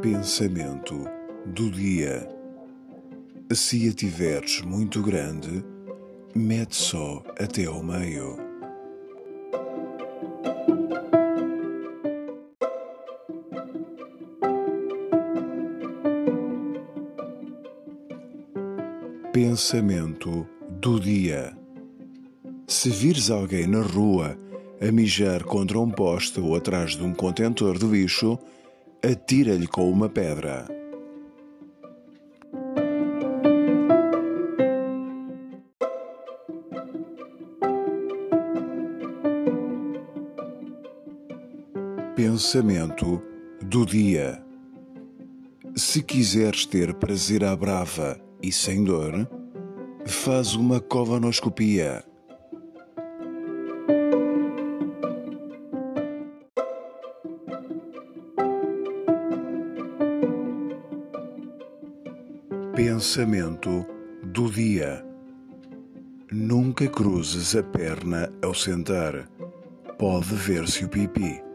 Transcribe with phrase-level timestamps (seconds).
[0.00, 1.04] Pensamento
[1.46, 2.28] do dia.
[3.52, 5.64] Se a tiveres muito grande,
[6.32, 8.36] mete só até ao meio.
[19.32, 20.46] Pensamento
[20.80, 21.52] do dia.
[22.68, 24.38] Se vires alguém na rua
[24.82, 28.36] a mijar contra um poste ou atrás de um contentor de lixo,
[29.00, 30.66] atira-lhe com uma pedra.
[42.16, 43.22] Pensamento
[43.62, 44.42] do dia.
[45.76, 49.28] Se quiseres ter prazer à brava e sem dor,
[50.04, 52.04] faz uma colonoscopia.
[62.74, 63.84] Pensamento
[64.22, 65.04] do dia.
[66.32, 69.28] Nunca cruzes a perna ao sentar.
[69.98, 71.51] Pode ver-se o pipi.